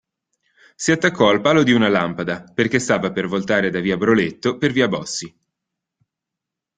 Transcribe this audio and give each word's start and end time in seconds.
Si 0.73 0.89
attaccò 0.91 1.29
al 1.29 1.41
palo 1.41 1.61
di 1.61 1.73
una 1.73 1.87
lampada, 1.87 2.41
perché 2.43 2.79
stava 2.79 3.11
per 3.11 3.27
voltare 3.27 3.69
da 3.69 3.79
via 3.79 3.97
Broletto 3.97 4.57
per 4.57 4.71
via 4.71 4.87
Bossi. 4.87 5.37